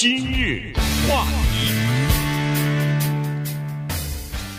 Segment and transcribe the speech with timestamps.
[0.00, 0.72] 今日
[1.06, 1.74] 话题，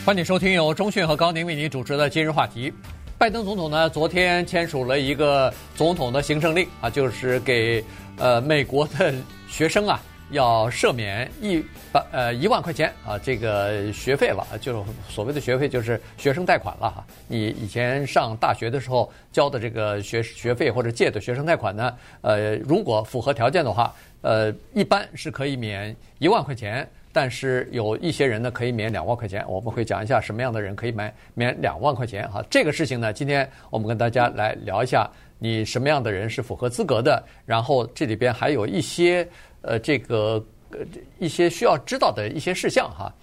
[0.05, 2.71] 欢迎收听由中讯和高宁为您主持的今日话题。
[3.17, 7.83] 拜登总统呢，昨天签署了一个总统的行政令啊，就是给
[8.17, 9.12] 呃美国的
[9.49, 9.99] 学生啊。
[10.31, 17.05] 要赦免一百呃一万块钱啊，这个学费了，就是所谓的学费，就是学生贷款了哈。
[17.27, 29.44] 你以前上大学的时候交的这个学学费或者借的学生贷款呢，呃，如果符合条件的话，呃，一般是可以免一万块钱，但是有一些人呢可以免两万块钱。
[29.48, 32.44] 我们会讲一下什么样的人可以免免两万块钱哈。
[32.49, 35.09] 这个事情呢，今天我们跟大家来聊一下，
[35.40, 39.27] 你什么样的人是符合资格的，然后这里边还有一些。
[39.63, 40.80] 呃，这个呃
[41.20, 43.13] 一些需要知道的一些事项哈，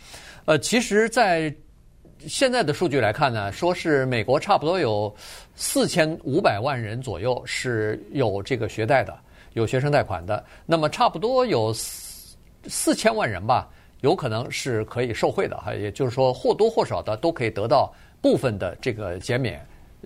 [0.44, 1.52] 呃，其实，在
[2.28, 5.12] 现在的数据来看呢，说是美国差不多有
[5.56, 9.12] 四千五百万人左右是有这个学贷的，
[9.54, 12.36] 有学生贷款的，那么差不多有四
[12.68, 13.68] 四千万人吧，
[14.00, 19.60] 有可能是可以受贿的哈，也就是说或多或少的都可以得到部分的这个减免，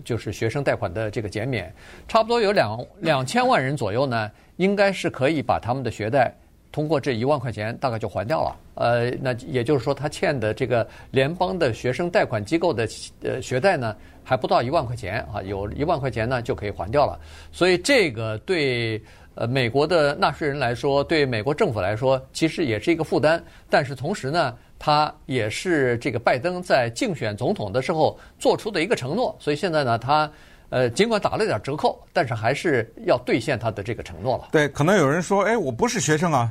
[0.04, 1.72] 就是学生贷款的这个减免，
[2.08, 4.30] 差不多有两两千万人左右呢。
[4.56, 6.32] 应该是可以把他们的学贷
[6.70, 8.56] 通过这一万块钱大概就还掉了。
[8.74, 12.86] 呃，那也就是说，他欠的这个联邦的学生贷款机构的
[13.22, 17.18] 呃学贷呢，还不到一万块钱啊，有一万块钱呢就可以还掉了。
[17.50, 19.02] 所以这个对
[19.34, 23.42] 呃美国的纳税人来说，对美国政府来说，其实也是一个负担。
[23.68, 29.36] 但是同时呢，他也是这个拜登在竞选总统的时候做出的一个承诺。
[29.38, 30.30] 所以现在呢，他。
[30.74, 34.48] 呃，尽管打了点折扣，但是还是要兑现他的这个承诺了。
[34.52, 36.50] 对，可能有人说，哎，我不是学生啊，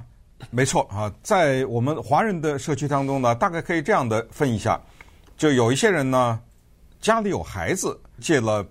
[0.52, 4.80] 没错啊，在我们华人的社区当中呢，大概可以这样的分一下，
[5.38, 6.40] 就有一些人呢，
[7.00, 8.64] 家里有孩子，借了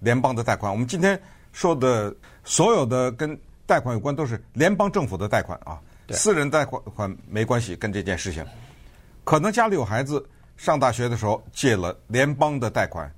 [0.00, 0.72] 联邦的贷款。
[0.72, 1.16] 我们今天
[1.52, 8.44] 说的所有的跟贷款有关，都是联邦政府的贷款啊，私人贷款款没关系，跟这件事情。
[9.24, 10.24] 可能家里有孩子，
[10.56, 13.12] 上大学的时候借了联邦的贷款。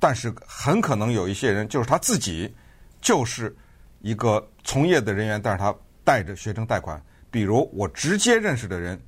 [0.00, 2.54] 但是很可能有一些人，就是他自己
[3.00, 3.56] 就是
[4.00, 5.74] 一个从业的人员，但是他
[6.04, 7.02] 带着学生贷款。
[7.30, 9.00] 比如我直接认识的人，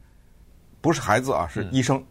[0.81, 2.03] 不是孩子啊，是医生，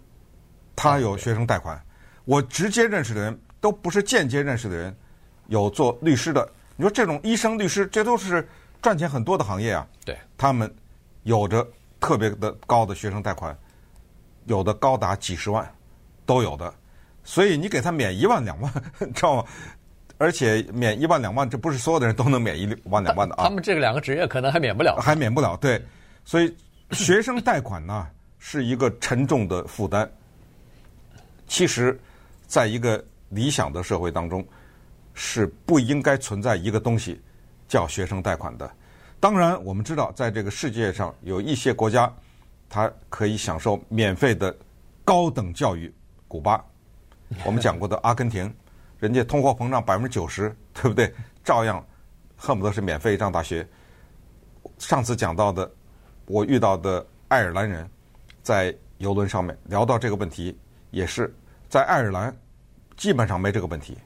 [0.76, 1.82] 他有学生贷款。
[2.26, 4.96] 我直接认识的人都不是间接认识的人，
[5.48, 6.48] 有做律师的。
[6.76, 8.48] 你说这种医生、律师，这都是
[8.86, 9.88] 赚钱很多的行业啊。
[10.06, 10.72] 对，他们
[11.24, 11.68] 有着
[12.00, 13.58] 特别的高的学生贷款，
[14.46, 15.68] 有的高达几十万，
[16.24, 16.72] 都有的。
[17.24, 18.72] 所以你给他免一万两万，
[19.12, 19.46] 知道吗？
[20.20, 23.46] 而且免一万两万，这不是所有的人都能免一万两万的啊。
[23.46, 25.58] 他们这个两个职业可能还免不了，还免不了。
[25.58, 25.84] 对，
[26.24, 26.56] 所以
[26.92, 28.08] 学生贷款呢
[28.38, 30.08] 是一个沉重的负担。
[31.48, 32.00] 其实，
[32.46, 34.46] 在一个理想的社会当中，
[35.16, 37.20] 是不应该存在一个东西
[37.68, 38.70] 叫学生贷款的。
[39.20, 42.12] 当然，我们知道，在这个世界上有一些国家，
[42.70, 44.56] 它可以享受免费的
[45.04, 45.94] 高等教育，
[46.28, 46.64] 古巴。
[47.44, 48.54] 我们讲过的阿根廷，
[49.00, 51.12] 人家通货膨胀百分之九十，对不对？
[51.44, 51.84] 照样
[52.36, 53.68] 恨不得是免费上大学。
[54.78, 55.72] 上次讲到的，
[56.28, 57.90] 我遇到的爱尔兰人，
[58.44, 60.56] 在游轮上面聊到这个问题，
[60.92, 61.34] 也是
[61.68, 62.36] 在爱尔兰
[62.96, 63.98] 基本上没这个问题。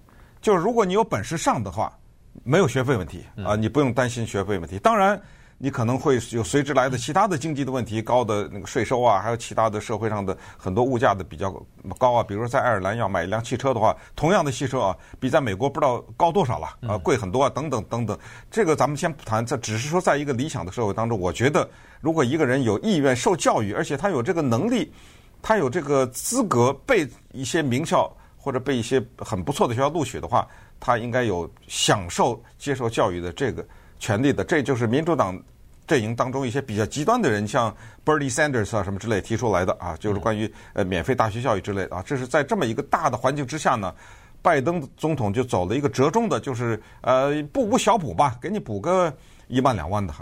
[0.42, 1.99] 就是如果你有本事上的话，
[2.44, 4.80] 没有学费问题啊，你不用担心学费问题。
[4.80, 5.20] 当然。
[5.62, 11.52] 你可能会有随之来的其他的经济的问题，高的那个税收啊，还有其他的社会上的很多物价的比较
[11.98, 12.24] 高啊。
[12.24, 18.18] 比如说在爱尔兰要买一辆汽车的话，同样的汽车啊，比在美国不知道高多少了啊，贵很多啊，等等等等。
[18.50, 21.70] 这个咱们先不谈，这只是说在一个理想的社会当中，我觉得
[22.00, 24.94] 如果一个人有意愿受教育，而且他有这个能力，
[25.42, 30.48] 他有这个资格被一些名校或者被一些很不错的学校录取的话，
[30.80, 33.64] 他应该有享受接受教育的这个。
[34.02, 35.38] 权利的，这就是民主党
[35.86, 37.70] 阵营当中一些比较极端的人，像
[38.06, 42.02] Bernie Sanders 啊什么之类提出来的啊，就是关于呃免费大学教育之类的啊。
[42.06, 43.94] 这是在这么一个大的环境之下呢，
[44.42, 49.14] 拜登总统就走了一个折中的，就是呃不无小补吧，给你补个
[49.50, 50.14] 一万两万的，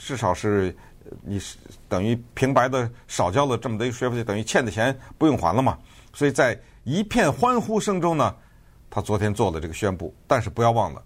[0.00, 0.74] 至少是
[1.20, 5.76] 你是等于平白的少交了这么多学费，等于欠的钱不用还了嘛。
[6.14, 8.34] 所以在一片欢呼声中呢，
[8.88, 11.02] 他昨天做了这个宣布，但是不要忘了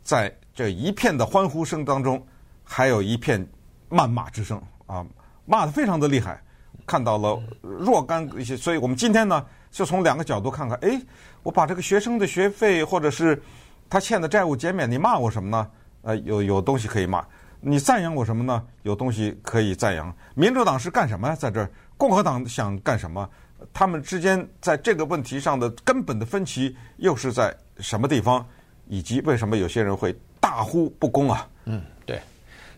[0.00, 0.32] 在。
[0.54, 2.24] 这一片的欢呼声当中，
[2.62, 3.44] 还有一片
[3.90, 5.04] 谩骂之声啊，
[5.46, 6.40] 骂得非常的厉害，
[6.86, 11.02] 看到了若干一些，所以我们今天呢，就从两个角度看看，哎，
[11.42, 13.42] 我把这个学生的学费或者是
[13.90, 15.68] 他欠的债务减免，你骂我什么呢？
[16.02, 17.26] 呃，有有东西可以骂，
[17.60, 18.64] 你赞扬我什么呢？
[18.82, 20.14] 有东西可以赞扬。
[20.36, 21.34] 民主党是干什么呀？
[21.34, 23.28] 在这儿，共和党想干什么？
[23.74, 28.46] 他们之间在这个问题上的根本的分歧又是在什么地方？
[28.86, 30.14] 以及为什么有些人会？
[30.40, 31.48] 大呼不公啊！
[31.64, 32.20] 嗯，对，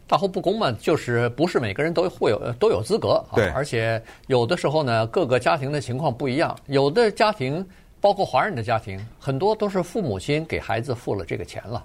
[0.07, 3.35] 大呼不公嘛，就是不是每个人都会有都有资格啊。
[3.35, 7.67] 对，而且有的时候呢，各个家庭的情况不一样，有的家庭
[8.01, 11.85] 包括华人的家庭，很多都是父母亲给孩子付了这个钱了，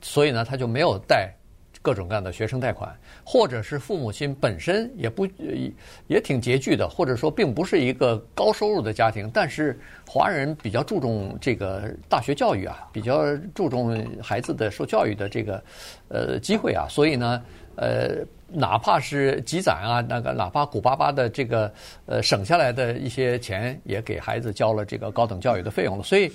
[0.00, 1.30] 所以呢，他就没有贷。
[1.80, 2.94] 各种各样的学生贷款，
[3.24, 5.26] 或者是父母亲本身也不
[6.06, 15.62] 也挺拮据的，或者说并不是一个高收入的家庭，但是华人比较注重这个大学教育啊，比较注重孩子的受教育的这个
[16.08, 17.42] 呃机会啊，所以呢，
[17.76, 18.16] 呃，
[18.48, 21.72] 哪怕是积攒啊，那个哪怕古巴巴的这个
[22.06, 26.02] 呃省下来的一些钱，也给孩子交了这个高等教育的费用了。
[26.02, 26.32] 所以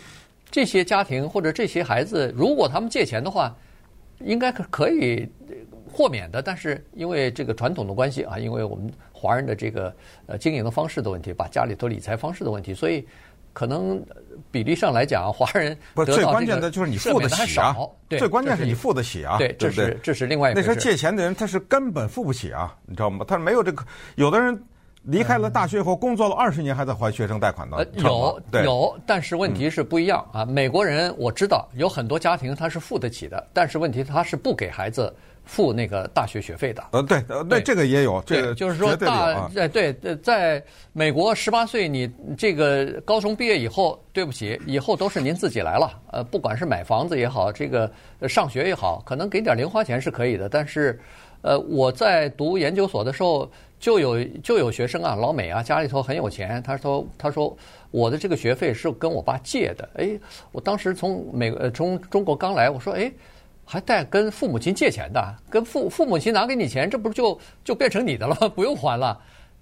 [0.49, 3.53] 这些家庭或者这些孩子，如果他们借钱的话，
[4.19, 5.27] 应该可可以
[5.91, 9.93] 豁免的，但是因为这个传统的关系啊，因为我们华人的这个
[10.25, 13.07] 呃经营的方式的问题，把家里头理财方式的问题，所以
[13.53, 14.03] 可能
[14.51, 17.75] 比例上来讲，华人不是最关键的就是你付得起啊，
[18.07, 20.59] 对，最关键是你付得起啊，对，这是这是另外一个。
[20.59, 23.25] 那时候借钱的人他是根本付不起啊，你知道吗？
[23.27, 24.63] 他没有这个，有的人。
[25.03, 27.77] 离开了大学以后，工作了二十年，还在还学生贷款呢。
[27.77, 30.45] 呃，有有，但是问题是不一样啊。
[30.45, 35.13] 美国人我知道有很多家庭他是付得起的，但是问题他是不给孩子
[35.43, 36.81] 付那个大学学费的。
[36.91, 40.63] 呃，对，对，这个也有，这个就是说大，哎，对，在
[40.93, 45.99] 美国十八岁你这个高中毕业以后，对不起，以后都是您自己来了。
[46.11, 47.91] 呃，不管是买房子也好，这个
[48.29, 50.97] 上学也好，可能给点零花钱是可以的，但是，
[51.41, 53.51] 呃，我在读研究所的时候。
[53.83, 56.63] 就有就有学生啊，老美啊，家里头很有钱。
[56.63, 57.53] 他说：“他说
[57.91, 60.17] 我的这个学费是跟我爸借的。”哎，
[60.53, 63.11] 我当时从美呃从中国刚来，我说：“哎，
[63.65, 68.47] 还带跟父母亲借钱的，跟父父母亲拿给你钱，这不是就就变成你的了吗？
[68.55, 69.19] 不用还了。”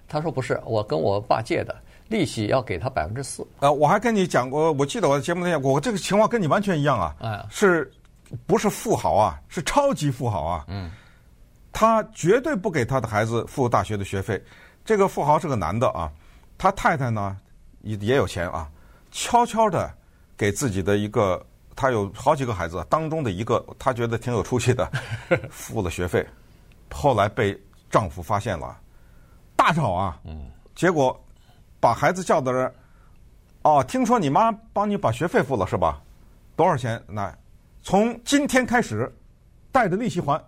[0.08, 1.76] 他说：“不是，我跟我爸借的，
[2.08, 7.16] 利息要给他百分之四。”呃，我还跟你讲过，我记得我的节目里讲过，我这个情况跟你完全一样啊。
[7.22, 7.92] 嗯，是
[8.46, 9.42] 不是富豪啊？
[9.50, 10.66] 是超级富豪啊。
[10.68, 10.92] 嗯。
[11.72, 14.42] 他绝对不给他的孩子付大学的学费。
[14.84, 16.12] 这个富豪是个男的啊，
[16.58, 17.38] 他太太呢
[17.82, 18.70] 也也有钱啊，
[19.12, 19.92] 悄悄的
[20.36, 21.46] 给自己的一个，
[21.76, 24.92] 他有好几个孩子当中的一个，他觉得挺有出息的，
[25.52, 26.28] 付了学费，
[26.92, 27.60] 后来被
[27.92, 28.76] 丈夫发现了，
[29.56, 30.20] 大吵啊，
[30.76, 31.20] 结果
[31.80, 32.74] 把孩子叫到这儿，
[33.62, 36.02] 哦，听说你妈帮你把学费付了是吧？
[36.56, 37.02] 多少钱？
[37.08, 37.32] 那
[37.84, 39.12] 从今天开始
[39.72, 40.44] 带着利息还，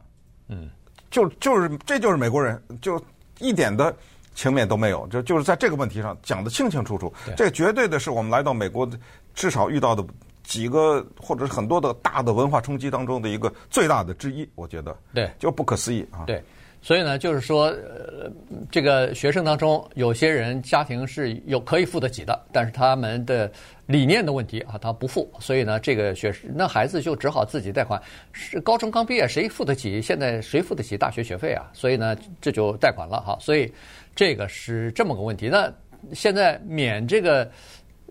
[0.47, 0.69] 嗯。
[1.13, 2.99] 就就是这就是美国人，就
[3.39, 3.95] 一点的
[4.33, 7.13] 情面都没有，就就是在这个问题上讲得清清楚楚。
[7.37, 8.89] 这绝对的是我们来到美国
[9.35, 10.03] 至少遇到的
[10.43, 14.97] 几个或者是很多的大的文化冲击当中的一个最大的之一，我觉得。
[15.13, 16.25] 对，就不可思议啊。
[16.25, 16.43] 对。
[16.85, 18.29] 所以呢，就是说，呃，
[18.69, 23.49] 这个学生当中有些人家庭是有可以付得起的，但是他们的
[23.85, 28.01] 理念的问题啊，他不付，所以呢，这个学生那孩子就只好自己贷款。
[28.33, 30.01] 是高中刚毕业，谁付得起？
[30.01, 31.71] 现在谁付得起大学学费啊？
[31.71, 33.37] 所以呢，这就贷款了哈。
[33.39, 33.73] 所以
[34.13, 35.47] 这个是这么个问题。
[35.47, 35.71] 那
[36.11, 37.49] 现在免这个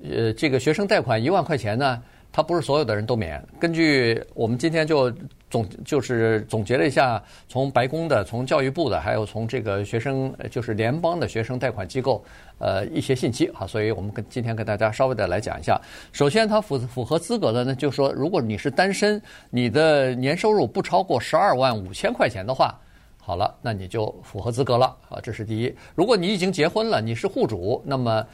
[0.02, 2.02] 呃这个学生贷款一万块钱呢？
[2.32, 3.40] 他不是所有的人都免。
[3.60, 5.12] 根据我们今天就
[5.50, 12.24] 总就是总结了一下，从白宫的、从教育部的，还有从这个学生就是联邦的学生贷款机构
[12.58, 15.78] 呃一些信息啊，所以我们跟今天跟大家稍微的来讲一下。
[16.10, 19.20] 首先，他符符合资格的呢，就是说，如果你是单身，
[19.50, 22.80] 你的年收入不超过十二万五千块钱的话，
[23.18, 25.74] 好了，那你就符合资格了啊，这是第一。
[25.94, 28.26] 如果你已经结婚了，你是户主，那么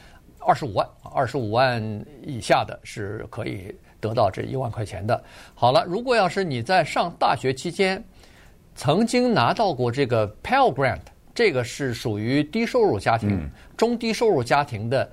[0.46, 1.82] 二十五万，二十五万
[2.24, 3.74] 以下的是可以。
[4.00, 5.22] 得到这一万块钱的，
[5.54, 8.02] 好了，如果要是你在上大学期间
[8.74, 11.00] 曾经拿到过这个 Pell Grant，
[11.34, 15.10] 这个是属于低收入家庭、中低收入家庭的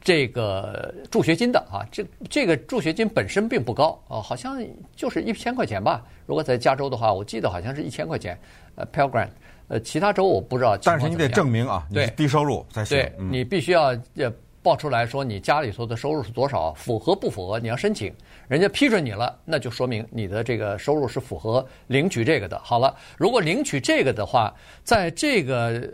[0.00, 4.60] 这个助学金的啊，这这个助学金本身并不高啊，好像
[4.96, 6.04] 就是一千块钱吧。
[6.26, 8.36] 如果在加州的话，我记得好像是一千块钱。
[8.74, 9.28] 呃，Pell Grant，
[9.68, 10.76] 呃，其他州我不知道。
[10.78, 12.98] 但是你得证明啊，你是低收入才行。
[12.98, 14.32] 对，你必须要呃。
[14.66, 17.56] 报出来说你家里头的收入是多少，符合不符合？
[17.60, 18.12] 你要申请，
[18.48, 22.58] 人家批准你了，那就说明你的这个收入是符合领取这个的。
[22.64, 25.88] 好了，如果领取这个的话，在这个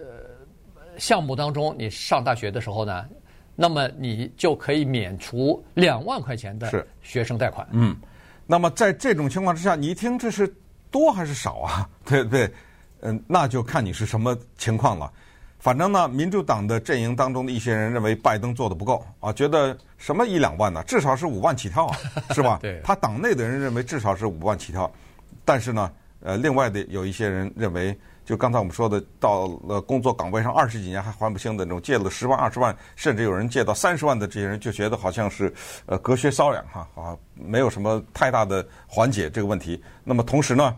[0.96, 3.06] 项目当中，你上大学的时候呢，
[3.54, 7.68] 那么你就可以免除两万块钱的学生贷款。
[7.72, 7.94] 嗯，
[8.46, 10.50] 那么在这种情况之下，你一听这是
[10.90, 11.86] 多还是少啊？
[12.06, 12.50] 对不对？
[13.02, 15.12] 嗯，那就看你是什么情况了。
[15.62, 20.82] 反正呢，民主党的阵营当中的一些人认为拜登做的不够啊，觉得什么一两万呢？
[20.88, 21.96] 至少是五万起跳啊，
[22.34, 22.58] 是吧？
[22.60, 22.80] 对。
[22.82, 24.90] 他党内的人认为至少是五万起跳，
[25.44, 25.88] 但是呢，
[26.18, 35.54] 呃，另外的有一些人认为，就刚才我们说的，到了工作岗位上二十几年还还不清的那种，借了十万、二十万，甚至有人借到三十万的这些人，就觉得好像是
[35.86, 39.80] 呃隔靴搔痒哈啊，没有什么太大的缓解这个问题。
[40.02, 40.74] 那么同时呢，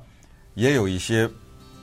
[0.53, 1.26] 也有一些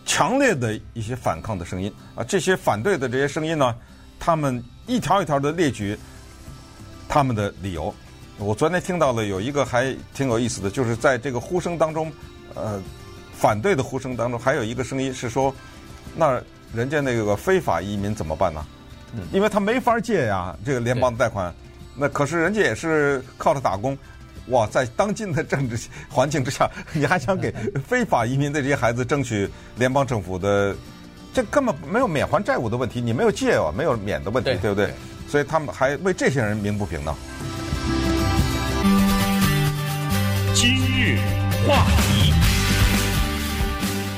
[0.06, 3.76] 强烈的一些反抗的声音啊，这些反对的这些声音呢，
[4.20, 5.98] 他们一条一条的列举
[7.08, 7.94] 他们的理由。
[8.38, 12.12] 我昨天听到了有一个还挺有意思的，就是在这个呼声当中，
[12.56, 12.82] 呃，
[13.34, 15.54] 反对的呼声当中，还有一个声音是说，
[16.16, 16.42] 那
[16.74, 18.66] 人家那个非法移民怎么办呢？
[19.32, 21.54] 因为他没法借呀，这个联邦的贷款，
[21.96, 23.98] 那可是人家也是靠着打工。
[24.48, 25.78] 哇，在当今的政治
[26.10, 27.54] 环境之下，你还想给
[27.88, 30.76] 非法移民的这些孩子争取联邦政府的，
[31.34, 34.88] 这根本没有免还债务的问题，你没有借啊，没有免的问题，对，对不对？
[34.88, 34.94] 对，
[35.28, 37.16] 所以他们还为这些人鸣不平呢。
[40.54, 41.18] 今日
[41.68, 42.34] 话题，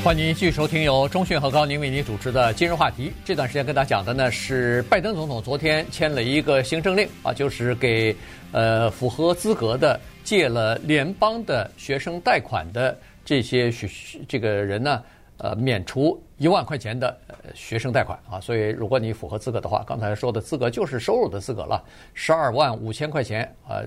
[0.03, 3.09] 欢迎您继续收听由中讯和高宁为您主持的《今日话题》。
[3.23, 8.15] 这段时间跟大家讲的呢是拜登总统昨天签了一个行政令啊，就是给
[8.51, 9.99] 呃符合资格的。
[10.23, 13.87] 借了联邦的学生贷款的这些学
[14.27, 15.03] 这个人呢，
[15.37, 17.15] 呃，免除一万块钱的
[17.53, 18.39] 学生贷款啊。
[18.39, 23.81] 所以，如果你符合资格的话，刚才说的资格就是收入的资格了，十二万五千块钱啊，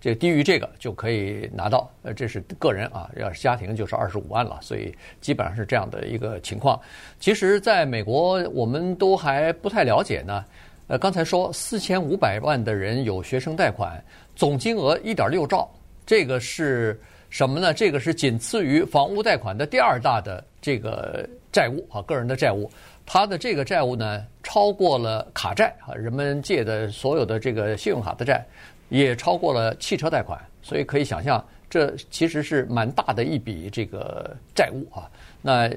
[0.00, 1.90] 这低于这个就可以拿到。
[2.02, 4.58] 呃，这是个人啊，要是家庭就是二十五万了。
[4.62, 6.80] 所以，基本上是这样的一个情况。
[7.18, 10.44] 其实，在美国，我们都还不太了解呢。
[10.88, 14.02] 呃，刚才说四千五百万的人有学生贷款。
[14.40, 15.70] 总金额一点六兆，
[16.06, 17.74] 这个是什么呢？
[17.74, 22.70] 这个是仅次于房屋贷款的第二大的这个债务啊，个人的债务。
[23.04, 28.42] 它的这个债务呢，超过了卡债啊，人们借的所有的这个信用卡的债，
[28.88, 30.40] 也超过了汽车贷款。
[30.62, 35.04] 所以可以想象，这其实是蛮大的一笔这个债务啊。
[35.42, 35.68] 那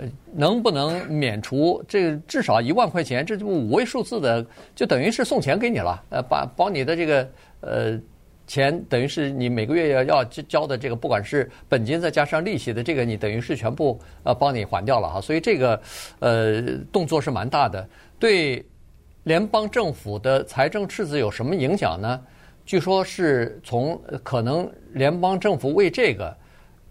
[0.00, 3.24] 呃，能不能免除这至少一万块钱？
[3.24, 6.02] 这五位数字的，就等于是送钱给你了。
[6.10, 7.24] 呃，把帮你的这个。
[7.62, 7.98] 呃，
[8.46, 15.20] 钱等于是你每个月要要交的这个，不管是本金再加上利息的这个，你等于是全部呃帮你还掉了哈。
[15.20, 15.80] 所以这个
[16.18, 16.60] 呃
[16.92, 17.88] 动作是蛮大的，
[18.18, 18.64] 对
[19.22, 22.20] 联邦政府的财政赤字有什么影响呢？
[22.66, 26.36] 据说是从可能联邦政府为这个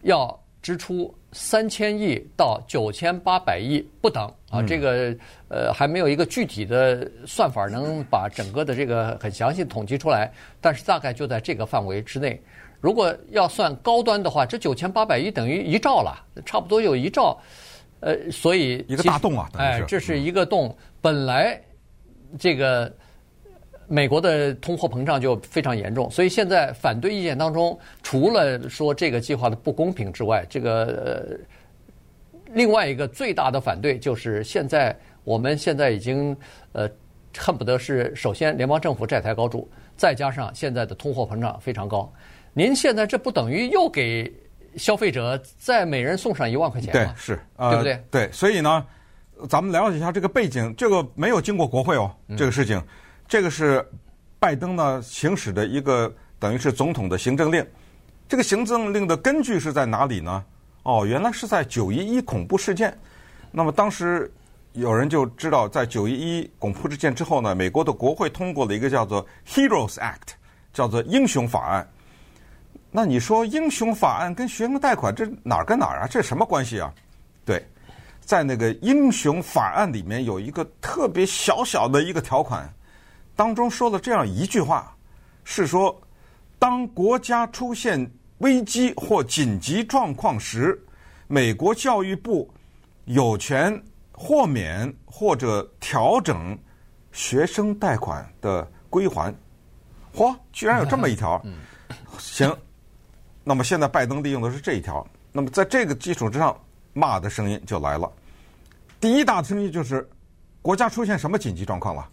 [0.01, 1.13] 要支出。
[1.31, 5.15] 三千亿到九千八百亿不等啊，这个
[5.47, 12.41] 呃还没有一个具体的算法能把整个的这个很详细统计出来，但是大概就在这个范围之内。
[12.79, 17.39] 如果要算高端的话，这九千八百亿等于一兆了，差不多有一兆。
[18.01, 20.75] 呃，所以一个大洞啊，哎，这是一个洞。
[21.01, 21.61] 本来
[22.39, 22.91] 这个。
[23.93, 36.33] 美国的通货膨胀就非常严重，所以现在反对意见当中，除了说这个计划的不公平之外，这个呃，另外一个最大的反对就是现在我们现在已经
[36.71, 36.89] 呃
[37.38, 42.10] 恨不得是首先联邦政府债台高筑，再加上现在的通货膨胀非常高，
[42.53, 44.31] 您现在这不等于又给
[44.77, 47.13] 消费者再每人送上一万块钱吗？
[47.13, 48.03] 对，是，呃、对不对？
[48.10, 48.86] 对，所以呢，
[49.50, 52.77] 咱们了解一下这个背景，这个没有经过国会哦，这个事情。
[52.77, 52.88] 嗯
[53.31, 53.81] 这个是
[54.39, 57.65] 拜登呢行使的一个等于是总统的行政令，
[58.27, 60.43] 这个行政令的根据是在哪里呢？
[60.83, 62.93] 哦，原来是在九一一恐怖事件。
[63.50, 64.29] 那么当时
[64.73, 70.33] 有人就知道，在九一一恐怖事件之后呢，美国的国会通过了一个叫做 Heroes Act，
[70.73, 71.88] 叫做英雄法案。
[72.91, 76.05] 那你说英雄法案跟学生贷款这哪儿跟哪儿啊？
[76.05, 76.93] 这什么关系啊？
[77.45, 77.65] 对，
[78.19, 82.69] 在那个英雄法案里面有一个特别小小的一个条款。
[83.41, 84.95] 当中说了这样一句话，
[85.43, 86.00] 是说，
[86.60, 88.07] 当国家出现
[88.38, 90.79] 危机或紧急状况时，
[91.25, 92.48] 美国教育部
[93.05, 96.55] 有权豁免或者调整
[97.12, 99.33] 学生贷款的归还。
[100.13, 101.43] 嚯，居然有这么一条！
[102.19, 102.55] 行，
[103.43, 105.03] 那么现在拜登利用的是这一条。
[105.31, 106.55] 那么在这个基础之上，
[106.93, 108.07] 骂的声音就来了。
[109.00, 110.07] 第一大声音就是，
[110.62, 112.07] 国家出现什么紧急状况了？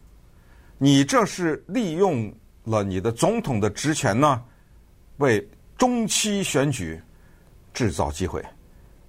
[0.78, 2.32] 你这是利用
[2.64, 4.42] 了你的总统的职权呢，
[5.16, 7.00] 为中期选举
[7.74, 8.44] 制造机会。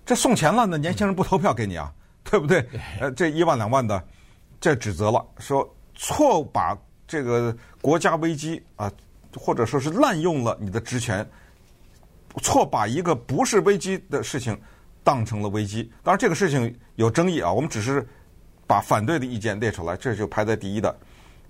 [0.05, 1.93] 这送钱了，那年轻人不投票给你啊，
[2.25, 2.67] 对不对？
[2.99, 4.03] 呃，这一万两万的，
[4.59, 6.75] 这指责了，说错把
[7.07, 8.91] 这个国家危机啊，
[9.37, 11.27] 或者说是滥用了你的职权，
[12.41, 14.59] 错把一个不是危机的事情
[15.03, 15.91] 当成了危机。
[16.01, 18.07] 当然，这个事情有争议啊，我们只是
[18.65, 20.99] 把反对的意见列出来，这就排在第一的。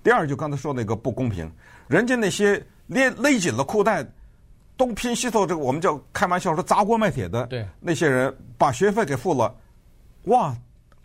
[0.02, 1.50] 第二，就刚才说那个不公平，
[1.88, 4.04] 人家那些勒勒紧了裤带，
[4.76, 9.54] 东拼西凑，这个我们叫开玩笑说砸锅卖铁的，对那些人把学费给付了，
[10.24, 10.56] 哇，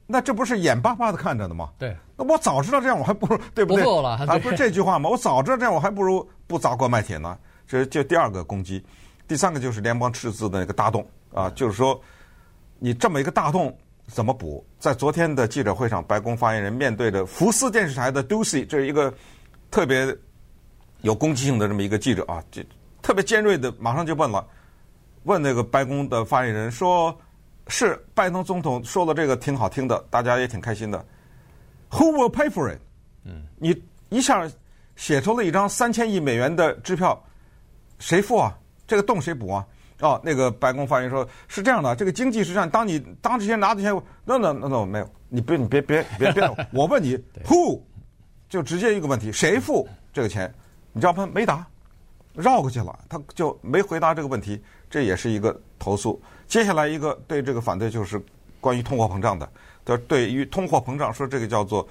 [0.07, 1.69] 那这不是眼巴巴的看着的吗？
[1.77, 3.83] 对，那我早知道这样，我还不如对不对？
[3.83, 5.09] 不够了，啊，不是这句话吗？
[5.09, 7.37] 我早知道这样，我还不如不砸锅卖铁呢。
[7.67, 8.85] 这是就第二个攻击，
[9.27, 11.99] 第三个就是联邦赤字的那个大洞啊，就是说
[12.77, 13.75] 你这么一个大洞，
[14.07, 14.65] 怎么补？
[14.79, 19.13] 在昨天的记者会上，白宫发言人面对着福斯电视台的 Ducey，这是一个
[19.71, 20.15] 特别
[21.01, 22.61] 有攻击性的这么一个记者啊，就
[23.01, 24.45] 特别尖锐的，马上就问了，
[25.23, 27.15] 问那个白宫的发言人说
[27.67, 31.03] ：“是拜登总统说的这个挺好听的，大家也挺开心的。
[31.89, 32.79] Who will pay for it？”
[33.25, 34.49] 嗯，你一下
[34.95, 37.21] 写出了一张三千亿美元的支票，
[37.97, 38.57] 谁付啊？
[38.87, 39.65] 这个洞谁补啊？
[40.01, 43.89] 哦，那个白宫发言人说是这样的，这个经济实际上，当你当这些拿这些
[44.25, 47.79] ，no no no no 没有，你别你别别别别， 我问你 who，
[48.49, 50.53] 就直接一个问题，谁付这个钱？
[50.91, 51.25] 你知道吗？
[51.33, 51.65] 没答，
[52.33, 56.21] 绕过去了，他就没回答这个问题，这也是一个投诉。
[56.45, 58.21] 接下来一个对这个反对就是
[58.59, 59.49] 关于通货膨胀的，
[59.85, 61.87] 他，对于通货膨胀说这个叫做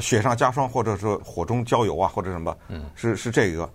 [0.00, 3.70] 雪上加霜，或者说火中浇油啊，或者什么，嗯，是是这个。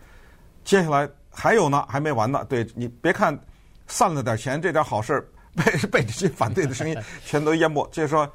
[0.66, 3.40] 接下来还有呢，还没完呢，对你别看。
[3.90, 7.86] 散了点钱，这点好事 被被这些反对的声音 全都淹没。
[7.92, 8.32] 就是说，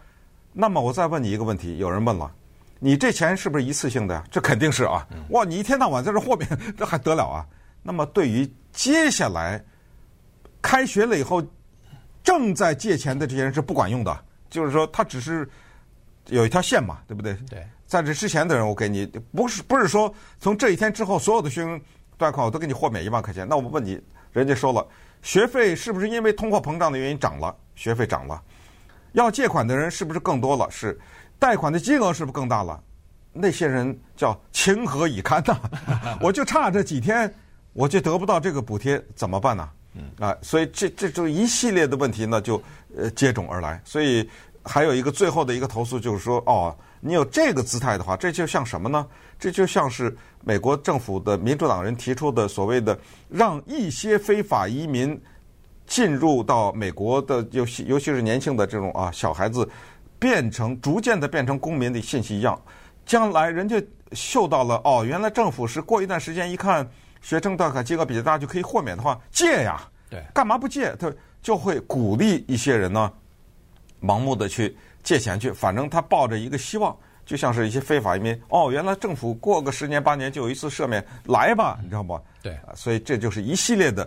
[0.52, 2.30] 那么我再问你一个问题，有人问了，
[2.80, 4.24] 你这钱是不是一次性的呀？
[4.30, 5.06] 这肯定是啊。
[5.30, 6.46] 哇，你一天到晚在这豁免，
[6.76, 7.46] 这还得了啊？
[7.82, 9.64] 那么对于接下来
[10.60, 11.42] 开学了以后
[12.22, 14.24] 正在借钱的这些人是不管用的。
[14.50, 15.48] 就是说，他只是
[16.26, 17.34] 有一条线嘛，对不对？
[17.48, 17.64] 对。
[17.86, 21.80] 在这之前的人，我给你不是不是说从这一天之后所有的学生
[22.16, 23.46] 贷款我都给你豁免一万块钱。
[23.48, 24.00] 那我问你，
[24.32, 24.84] 人家说了。
[25.24, 27.52] 学费是不是因为通货膨胀的原因涨了？
[27.74, 28.40] 学费涨了，
[29.12, 30.70] 要借款的人是不是更多了？
[30.70, 30.96] 是，
[31.38, 32.80] 贷款的金额是不是更大了？
[33.32, 35.58] 那些人叫情何以堪呐！
[36.20, 37.34] 我就差这几天，
[37.72, 39.68] 我就得不到这个补贴，怎么办呢？
[40.20, 42.62] 啊，所以这这就一系列的问题呢，就
[42.94, 43.80] 呃接踵而来。
[43.82, 44.28] 所以
[44.64, 49.06] 还有一个最后的一个投诉就是说，哦，你有这个姿态的话，这就像什么呢？
[49.38, 50.16] 这就像是。
[50.46, 52.98] 美国政府的民主党人提出的所谓的
[53.30, 55.18] 让一些非法移民
[55.86, 59.66] 进入到美国的，尤其尤其是年轻的这种啊小孩子，
[60.18, 62.60] 变成逐渐的变成公民的信息一样，
[63.06, 66.86] 将来人家嗅到了哦，原来政府是过一段时间一看
[67.22, 70.94] 学生贷款金额比较大就可以豁免的话，借呀，对，干嘛不借？
[70.96, 71.10] 他
[71.40, 73.10] 就会鼓励一些人呢，
[74.04, 76.94] 盲目的去借钱去，反正他抱着一个希望。
[77.26, 82.20] 就像是一些非法移民哦，原来政府过个十年八年就有一次赦免，来吧，你知道不？
[82.42, 84.06] 对，所以这就是一系列的，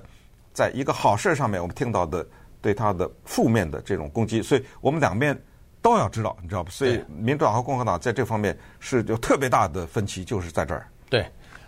[0.54, 2.24] 在一个好事上面，我们听到的
[2.62, 5.36] 对他的负面的这种攻击，所以我们两面
[5.82, 6.70] 都要知道，你知道吧？
[6.70, 10.88] 所以民主党和共和党在这方面是有特别大的分歧，就是在这儿。
[11.10, 11.26] 对，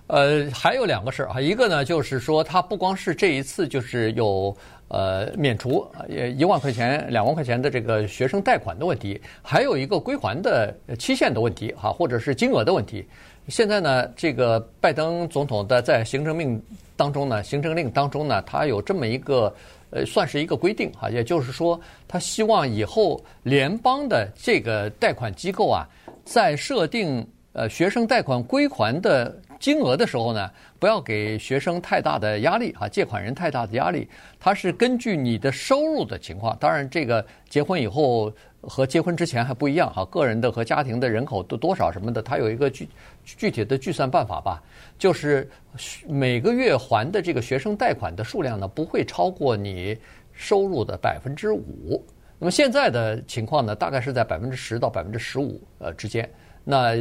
[0.09, 4.55] 呃，还有两个事儿啊，一个呢就是说，他不光是这一次就是有。
[4.91, 13.05] 呃，免除呃一万块钱、两万块钱的这个学生贷款的问题，还有一个归还的期限的问题，哈，或者是金额的问题。
[13.49, 16.59] 现在呢，这个拜登总统的在行政命
[16.97, 19.53] 当中呢，行政令当中呢，他有这么一个
[19.91, 25.87] 呃，算是一个规定哈，也就是说，他希望以后联邦的这个贷款机构啊，
[26.25, 29.39] 在设定呃学生贷款归还的。
[29.59, 34.07] 金额的时候呢，不要给学生太大的压力啊，借款人太大的压力。
[34.39, 42.87] 它是根据你的收入的情况，当然这个结婚以后和结婚之前还不一样哈，个人的和家庭的人口的多少什么的，它有一个具
[43.23, 44.63] 具体的计算办法吧。
[44.97, 45.49] 就是
[46.07, 49.97] 每个月还的这个学生贷款的数量呢，不会超过你
[50.31, 52.01] 收入的百分之五。
[52.37, 56.29] 那么现在的情况呢，大概是在百分之十到百分之十五呃之间。
[56.63, 56.95] 那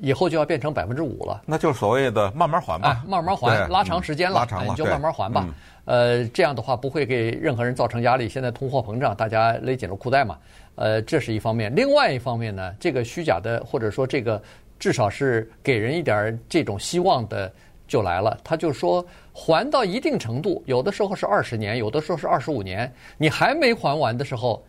[0.00, 5.46] 以后就要变成百分之五了，那就是所谓的慢慢还吧，哎、慢慢还，拉长时间了，拉长了，你就慢慢还吧。
[5.84, 8.28] 呃，这样的话不会给任何人造成压力。
[8.28, 10.38] 现在通货膨胀，大家勒紧了裤带嘛。
[10.76, 11.74] 呃，这是一方面。
[11.74, 14.40] 另外一方面呢，这个虚假的或者说这个
[14.78, 17.52] 至少是给人一点这种希望的
[17.88, 18.38] 就来了。
[18.44, 24.62] 他就说还到一定程度，有的时候是二十年，有的时候是二十五年，你还没还完的时候，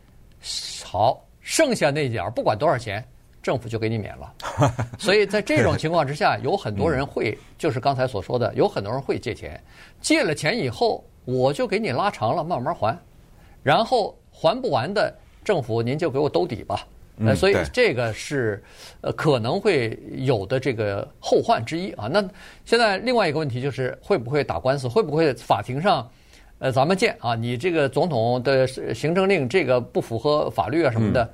[0.83, 3.05] 好，剩下那点儿不管多少钱。
[3.41, 4.33] 政府就给你免了，
[4.99, 9.59] 所以在这种情况之下，有很多人会，就是刚才所说的，有很多人会借钱，
[9.99, 12.95] 借了钱以后，我就给你拉长了，慢慢还，
[13.63, 15.11] 然后还不完的，
[15.43, 16.85] 政府您就给我兜底吧。
[17.23, 18.63] 呃，所以这个是
[19.01, 22.07] 呃可能会有的这个后患之一啊。
[22.07, 22.23] 那
[22.65, 24.87] 现在另外一个问题就是会不会打官司？
[24.87, 26.09] 会不会法庭上，
[26.59, 31.27] 呃，咱们见啊，你这个总统的行政令这个不符合法律啊什么的。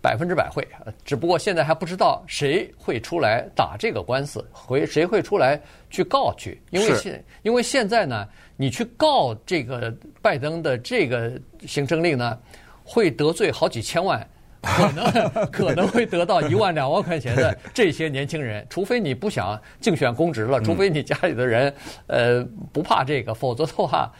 [0.00, 0.66] 百分之百会，
[1.04, 6.60] 只不过现在还不知道谁会出来打这个官司，会谁会出来去告去？
[6.70, 11.32] 因为现因为现在呢，你去告这个拜登的这个
[11.66, 12.38] 行政令呢，
[12.84, 14.26] 会得罪好几千万，
[14.62, 21.74] 可能可能会得到 一万两万块钱的这些年轻人，除非你不想竞选公职了，除非你家里的人
[22.06, 24.12] 呃不怕这个，否则的话。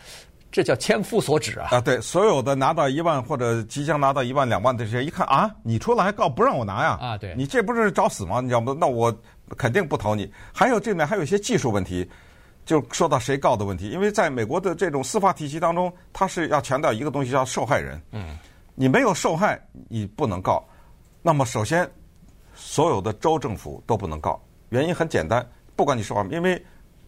[0.56, 1.68] 这叫千夫所指啊！
[1.72, 6.98] 啊，对，所有的拿到一万或者即将拿到一万两万的这些，一看啊，你出来还告不让我拿呀？
[6.98, 8.40] 啊，对，你这不是找死吗？
[8.40, 8.74] 你知道吗？
[8.80, 9.14] 那我
[9.58, 10.32] 肯定不投你。
[10.54, 12.10] 还有这里面还有一些技术问题，
[12.64, 18.00] 就说到谁告的问题，因为在美国的这种司法体系当中，它是要强调一个东西叫受害人。
[18.12, 18.38] 嗯，
[18.74, 20.66] 你没有受害，你不能告。
[21.20, 21.86] 那么首先，
[22.54, 26.64] 所有的州政府都不能告，原因很简单，不管你受害，因为。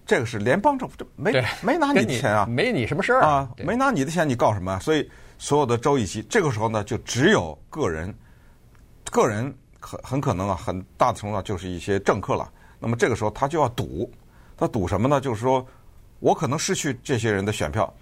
[0.09, 4.81] 这个是联邦政府，这没没拿你的钱啊，没你什么事儿啊，没拿你的钱，你告什么？
[4.81, 8.13] 所以所有的州议席，这个时候呢，就只有个人，
[9.11, 12.51] 个人很很可能啊，很大的程度上就是一些政客了。
[12.79, 14.11] 那么这个时候他就要赌，
[14.57, 15.21] 他赌什么呢？
[15.21, 15.65] 就是说
[16.21, 17.93] 我可能失去这些人的选票，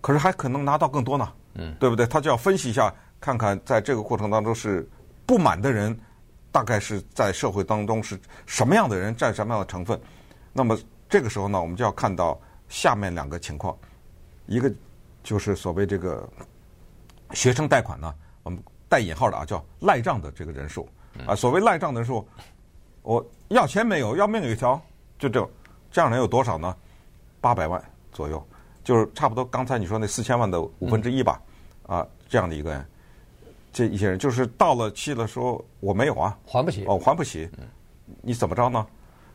[0.00, 2.06] 可是还可能拿到更多呢，嗯，对不对？
[2.06, 4.88] 他就要分析一下，看看在这个过程当中是
[5.26, 5.98] 不满的人，
[6.52, 10.00] 大概是在社会当中是什么样的人，占什么样的成分，
[10.52, 10.78] 那么。
[11.10, 13.76] 这个时候呢，我们就要看到下面两个情况，
[14.46, 14.72] 一个
[15.24, 16.26] 就是所谓这个
[17.32, 20.88] 学生贷款呢，我们带引号的啊，叫赖账的这个人数。
[21.26, 22.24] 啊，所谓赖账的人数，
[23.02, 24.80] 我要钱没有，要命有一条，
[25.18, 25.50] 就这
[25.90, 26.74] 这样人有多少呢？
[27.40, 28.46] 八百万左右，
[28.84, 31.42] 就是差不多刚才你说那四千万的五分之一吧，
[31.86, 32.86] 啊，这样的一个人，
[33.72, 36.84] 这一些人就是到了期了，说我没有啊，还不起。
[36.86, 37.50] 哦，还不起，
[38.22, 38.86] 你怎么着呢？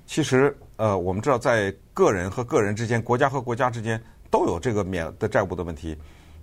[0.06, 5.98] 其实，呃，我们知道，在个人和个人之间，国家和国家之间都有这个免的债务的问题。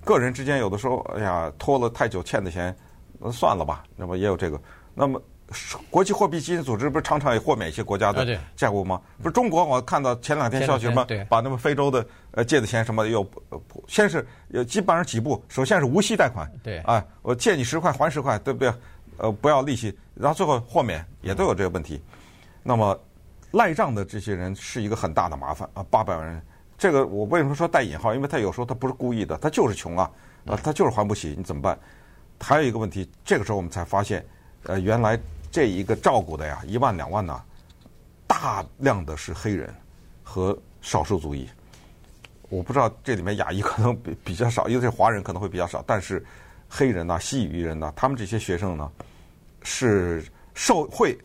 [0.05, 2.75] 个人之间有的时候，哎呀，拖了太久欠的钱，
[3.19, 3.85] 那算了吧。
[3.95, 4.61] 那么也有这个。
[4.95, 5.21] 那么，
[5.91, 9.01] 国际货币基金组织不是常常也豁免一些国家的债务吗？
[9.23, 13.25] 不是中国，我看到前两天消息什么，把那么非洲的呃借的钱什么又，
[13.87, 18.73] 先是有基本上几步，首先是无息贷款，对，啊，我借你十块还十块，对不对？
[19.19, 22.03] 呃，不要利息，然后最后豁免，也都有这个问题。
[22.63, 22.99] 那么。
[23.53, 25.85] 赖账的这些人是一个很大的麻烦啊！
[25.91, 26.43] 八百万人，
[26.79, 28.15] 这个我为什么说带引号？
[28.15, 30.11] 因为他有时候他不是故意的，他就是穷啊，
[30.47, 31.79] 啊，他就是还不起，你怎么办？
[32.41, 34.25] 还有一个问题，这个时候我们才发现，
[34.65, 35.19] 呃，原来
[35.51, 37.43] 这一个照顾的呀，一万两万呐，
[38.27, 39.73] 大量的是黑人
[40.23, 41.47] 和少数族裔。
[42.49, 46.25] 我不知道这里面亚裔可能比比较少，因为这华人可能会比较少，但是
[46.69, 48.91] 黑人呐、西语人呐，他们这些学生呢，
[49.63, 51.17] 是受贿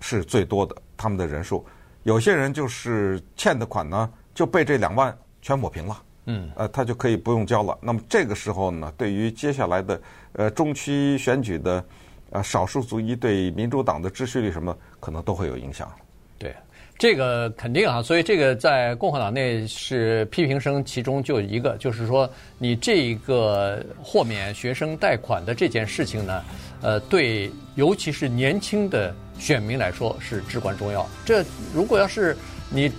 [0.00, 0.74] 是最多的。
[0.96, 1.64] 他们的人数，
[2.04, 6.02] 有些人就是欠的款呢，就被这两万全抹平了。
[6.28, 7.78] 嗯，呃，他就可以不用交了。
[7.80, 10.00] 那么这个时候呢，对于接下来的
[10.32, 11.84] 呃中期选举的
[12.30, 15.88] 呃少数族裔对民主党的支持率什么，可能都会有影响。
[16.36, 16.52] 对，
[16.98, 18.02] 这个肯定啊。
[18.02, 22.28] 所以这个在共和党内是批评声，其中就一个，就是说
[22.58, 26.42] 你这个豁免学生贷款的这件事情呢，
[26.82, 29.14] 呃，对，尤其是年轻的。
[29.38, 31.08] 选民来说是至关重要。
[31.24, 31.44] 这
[31.74, 32.36] 如果要是
[32.70, 32.90] 你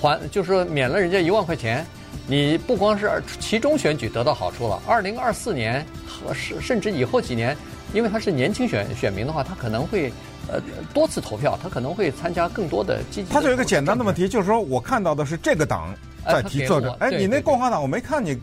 [0.00, 1.84] 还，就是说免了人家一万块钱，
[2.26, 7.56] 你不光是其中选举得到好处了，二零二四年和甚甚至以后几年，
[7.92, 10.12] 因为他是年轻选选民的话，他可能会
[10.48, 10.60] 呃
[10.94, 13.34] 多次投票，他可能会参加更多的积极的。
[13.34, 15.94] 他就有一个简单的问题，就是说我看到的是这个党
[16.26, 18.38] 在提作者，哎，你那共和党我没看你。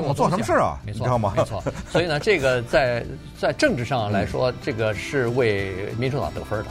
[0.00, 0.78] 帮我做什么事啊？
[0.84, 1.32] 没错，你知道吗？
[1.36, 1.62] 没错。
[1.90, 3.04] 所以呢，这个在
[3.38, 6.66] 在政治上来说，这个是为民主党得分的。